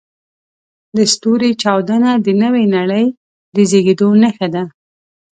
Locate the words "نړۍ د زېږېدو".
2.75-4.09